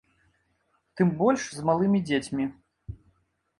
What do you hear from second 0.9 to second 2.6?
Тым больш з малымі дзецьмі.